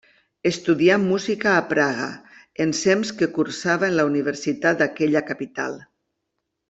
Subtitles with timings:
[0.51, 2.07] Estudià música a Praga,
[2.65, 5.79] ensems que cursava en la Universitat d'aquella capital.